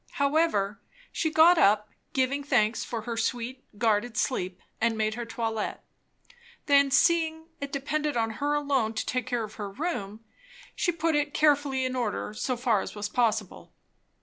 [0.13, 0.79] However,
[1.11, 5.79] she got up, giving thanks for her sweet, guarded sleep, and made her toilet;
[6.65, 10.23] then, seeing it depended on her alone to take care of her room,
[10.75, 13.73] she put it carefully in order so far as was possible.